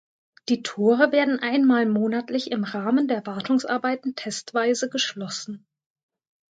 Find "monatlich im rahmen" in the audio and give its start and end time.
1.85-3.07